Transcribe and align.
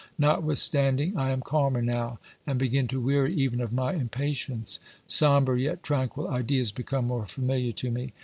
Notwithstanding, 0.17 1.15
I 1.15 1.29
am 1.29 1.41
calmer 1.41 1.83
now, 1.83 2.17
and 2.47 2.57
begin 2.57 2.87
to 2.87 2.99
weary 2.99 3.35
even 3.35 3.61
of 3.61 3.71
my 3.71 3.93
impatience. 3.93 4.79
Sombre 5.05 5.59
yet 5.61 5.83
tranquil 5.83 6.27
ideas 6.27 6.71
become 6.71 7.05
more 7.05 7.27
familiar 7.27 7.71
to 7.73 7.91
me. 7.91 8.13